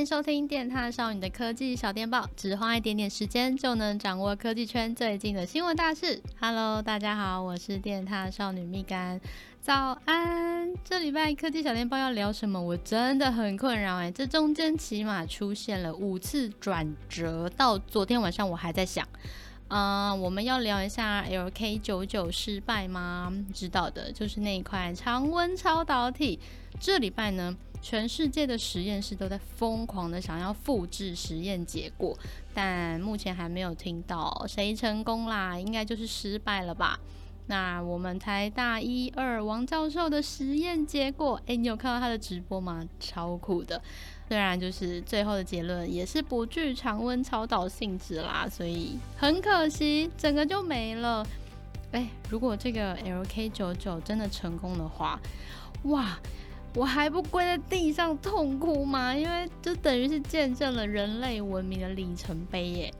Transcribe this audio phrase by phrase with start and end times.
[0.00, 6.22] 迎收听电獭少女的科技小电报，只花一点点时间就能掌握科技圈最近的新闻大事。
[6.40, 9.20] Hello，大家好，我是电獭少女蜜柑，
[9.60, 10.72] 早安。
[10.82, 12.58] 这礼拜科技小电报要聊什么？
[12.58, 19.06] 我真的很困扰哎，这中间起码出现了五次转折，到昨天晚上我还在想。
[19.68, 23.32] 啊、我们要聊一下 LK99 失败吗？
[23.52, 26.40] 知道的，就是那一块常温超导体。
[26.80, 32.16] 这礼拜呢，全世界的实验室都在疯狂的想要复制实验结果，
[32.54, 36.98] 但目前还没有听到谁成功啦，应该就是失败了吧。
[37.46, 42.86] 那我们台大一二王教授的实验结果，诶，你有看到他的直播吗？
[43.00, 43.82] 超酷的。
[44.28, 51.26] 虽然就是最后的结论也是不具常温超导性质啦，所以很可惜，整个就没了。
[51.90, 55.20] 哎，如果这个 LK99 真的成功的话，
[55.84, 56.16] 哇，
[56.74, 59.14] 我还不跪在地上痛哭吗？
[59.14, 62.94] 因为就等于是见证了人类文明的里程碑耶。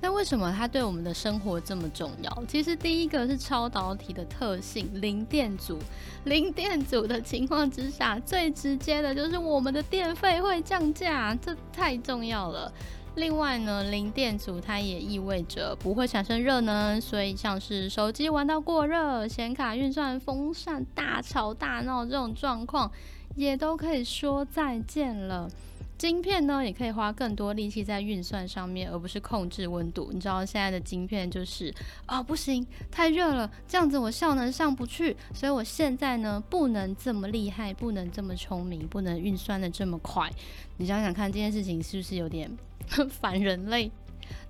[0.00, 2.44] 那为什么它对我们的生活这么重要？
[2.46, 5.78] 其实第一个是超导体的特性，零电阻。
[6.24, 12.70] 零电阻的情况之下，最直接的就是我们的电费会降价，这太重要了。
[13.16, 22.92] 另外呢，零电阻它也意味着不会产生热能，所以像是手机玩到过热、显卡运算风扇大吵大闹这种状况，
[23.34, 25.50] 也都可以说再见了。
[25.96, 30.10] 晶片呢，也可以花更多力气在运算上面，而不是控制温度。
[30.12, 31.74] 你知道现在的晶片就是，
[32.06, 40.30] 哦，不行，太热了，这样子我效能上不去，所以我现在呢不能这么厉害，不能这么聪明，不能运算的这么快。
[40.76, 42.54] 你想想看，这件事情是不是有点
[43.20, 43.90] 反人类？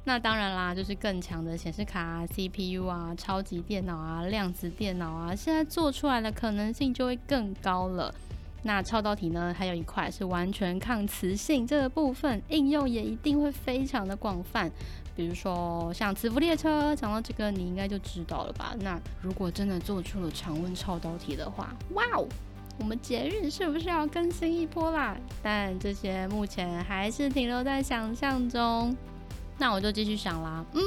[0.05, 8.15] 那当然啦，就是更强的显示卡啊、CPU 啊、超级电脑啊、量子电脑啊，现在做出来的可能性就会更高了。
[8.63, 14.71] 那超导体呢，还有一块是完全抗磁性，这个部分应用也一定会非常的广泛。
[15.15, 18.77] 比如说像磁浮列车，讲到这个你应该就知道了吧？
[18.81, 22.27] 那如果真的做出了常温超导体的话，哇哦，
[22.79, 25.17] 我们捷运是不是要更新一波啦？
[25.43, 28.97] 但这些目前还是停留在想象中。
[29.59, 30.83] 那我就继续想啦，嗯，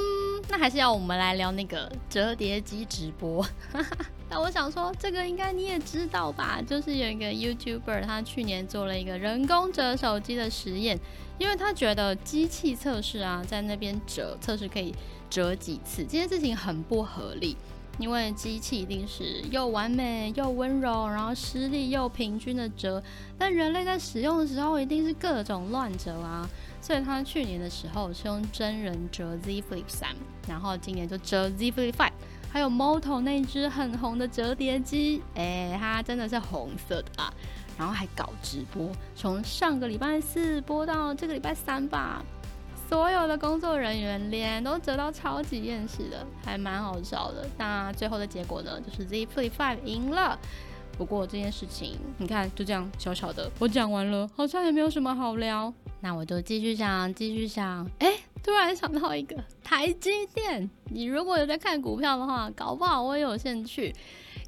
[0.48, 3.44] 那还是要我们来聊那个折叠机直播。
[4.30, 6.62] 那我想说，这个应该你也知道吧？
[6.62, 11.00] 就是有一个 YouTuber，他去年做了一个人工折手机的实验，
[11.40, 14.94] 因为他觉得机器测试啊，在那边折测试可以
[15.32, 17.58] 折几次，这件事情很不合理。
[18.00, 23.04] 因为机器一定是又完美又温柔，然后施力又平均的折，
[23.38, 26.50] 但人类在使用的时候一定是各种乱折啊。
[26.82, 30.16] 所以他去年的时候是用真人折 Z Flip 三，
[30.48, 32.12] 然后今年就折 Z Flip Five，
[32.50, 37.34] 还有 Moto 那只很红的折叠机，哎，它真的是红色的啊。
[37.78, 42.24] 然后还搞直播，从上个礼拜四播到这个礼拜三吧。
[42.90, 47.48] 所有的工作人员脸都折到超级厌世的，还蛮好笑的。
[47.56, 50.40] 那最后的结果呢，就是 Z Flip Five 赢了。
[50.98, 55.72] 不过这件事情，你看就这样小小的，我讲完了，好像也没有什么好聊。
[56.02, 57.88] 那我就继续想，继续想。
[58.00, 58.12] 哎，
[58.42, 63.94] 突然想到一个台积电，你如果有在看股票的话，搞不好我也有兴趣。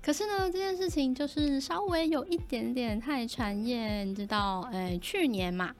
[0.01, 4.67] 可是呢，这件事情就是稍微有一点点太产业，你知道？
[4.73, 5.71] 哎，去年嘛。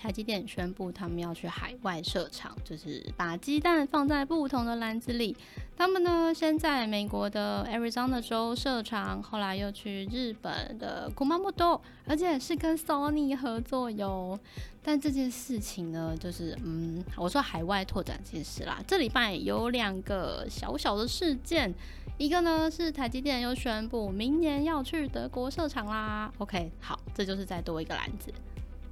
[0.00, 5.36] 台积电宣布，他们要去海外设厂，就是把鸡蛋放在不同的篮子里。
[5.76, 14.38] 他们呢，先在美国的 Arizona 州设厂，后来又去日本的 Kumamoto，而且是跟 Sony 合作哟。
[14.82, 18.82] 但这件事情呢，就是嗯，我说海外拓展这件事啦。
[18.86, 21.74] 这礼拜有两个小小的事件，
[22.16, 26.32] 一个呢是台积电又宣布明年要去德国设厂啦。
[26.38, 28.32] OK，好，这就是再多一个篮子。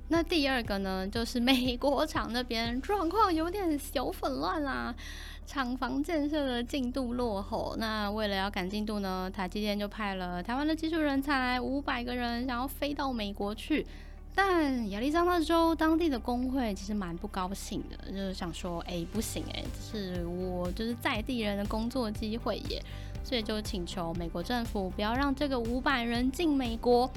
[0.09, 4.95] 那第二个呢，就是 美国厂那边状况有点小混乱啦，
[5.47, 7.77] 厂房建设的进度落后。
[7.79, 13.87] 那为了要赶进度呢，台积电就派了台湾的技术人才五百个人，想要飞到美国去。
[14.35, 22.81] 但亚利桑那州当地的工会其实蛮不高兴的，就是想说，哎，不行哎，这是我就是在地人的工作机会耶，
[23.25, 27.11] 所以就请求美国政府不要让这个五百人进美国。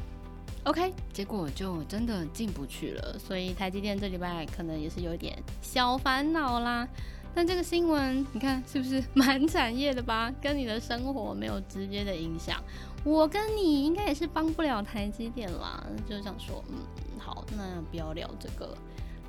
[0.65, 6.87] OK，结果就真的进不去了，所以台积电这礼拜可能也是有点小烦恼啦。
[7.33, 10.31] 但这个新闻你看是不是蛮产业的吧？
[10.39, 12.61] 跟你的生活没有直接的影响，
[13.03, 15.83] 我跟你应该也是帮不了台积电啦。
[16.07, 16.75] 就想说，嗯，
[17.17, 18.77] 好，那不要聊这个，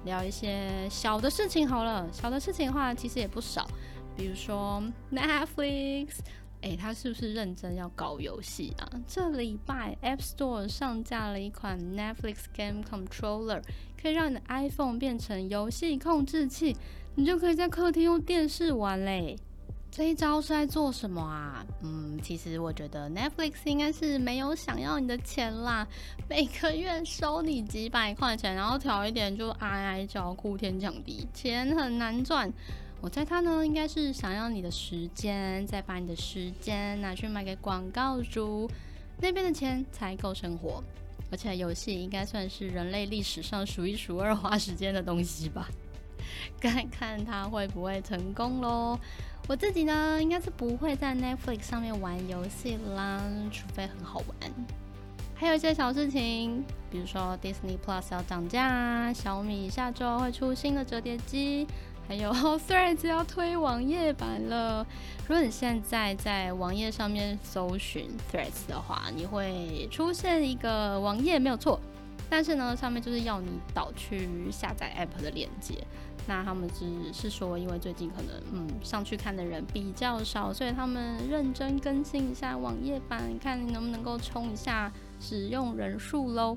[0.05, 2.06] 聊一些小的事情好了。
[2.12, 3.67] 小的事情的话，其实也不少，
[4.14, 6.19] 比如说 Netflix。
[6.62, 8.90] 诶，他是不是认真要搞游戏啊？
[9.06, 13.62] 这礼拜 App Store 上架了一款 Netflix Game Controller，
[14.00, 16.76] 可以让你的 iPhone 变成游戏控制器，
[17.14, 19.36] 你就可以在客厅用电视玩嘞。
[19.90, 21.66] 这一招是在做什么啊？
[21.82, 25.86] 嗯，其实我觉得 Netflix 应该是没有想要你的钱啦，
[26.30, 32.50] 每个月收你几百块钱，然后调一点就哀哀叫，哭天抢地，钱很难赚。
[33.02, 38.70] 我猜他呢，应该是想要你的时间，再把你的时间拿去卖给广告主，
[39.20, 40.82] 那边的钱才够生活。
[41.28, 45.69] 而且游戏应该算是人类历史上数一数二花时间的东西吧，
[46.60, 48.96] 看 看他会不会成功喽。
[49.48, 53.20] 我自己呢，应该是不会在 Netflix 上面玩游戏啦，
[53.50, 54.52] 除非很好玩。
[55.34, 61.66] 还有一些小事情，比如说 Disney Plus 要涨价，小米下周会出新的折叠机。
[62.08, 62.32] 还有
[62.69, 64.87] Threads 要推网页版了。
[65.28, 71.81] 如果你现在在网页上面搜寻 Threads 的话，你会出现一个网页没有错，
[72.28, 75.75] 但是呢，上面就是要你导去下载 App 的链接。
[76.25, 86.56] 那他们只是说，因为最近可能嗯上去看的人比较少，所以他们认真更新一下网页版，看你能不能够冲一下使用人数喽。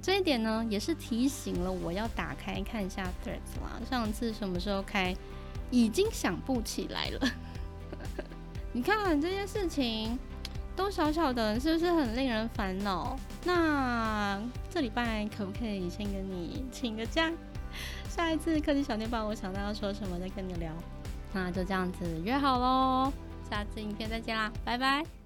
[0.00, 3.80] 这一点呢，也是提醒了我要打开看一下 Threads 啦。
[3.88, 5.14] 上次什么时候开，
[5.70, 7.28] 已经想不起来了。
[8.72, 10.18] 你看这些事情
[10.76, 13.18] 都小小的，是不是很令人烦恼？
[13.44, 14.40] 那
[14.70, 17.32] 这礼拜可不可以先跟你请个假？
[18.08, 20.72] 下一次科技小电报，我想到要说什么再跟你聊。
[21.32, 23.12] 那就这样子约好喽，
[23.50, 25.17] 下次影片再见啦，拜拜。